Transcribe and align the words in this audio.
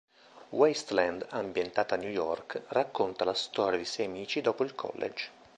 Wasteland, 0.49 1.27
ambientata 1.29 1.93
a 1.93 1.97
New 1.99 2.09
York, 2.09 2.63
racconta 2.69 3.23
la 3.23 3.35
storia 3.35 3.77
di 3.77 3.85
sei 3.85 4.07
amici 4.07 4.41
dopo 4.41 4.63
il 4.63 4.73
college. 4.73 5.29